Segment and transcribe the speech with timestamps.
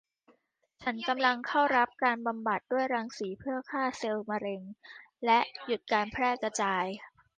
[0.81, 4.61] ฉันกำลังเข้ารับการบำบัดด้วยรังสี เพื่อฆ่าเซลล์มะเร็ง
[5.25, 6.85] และหยุดการแพร่กระจาย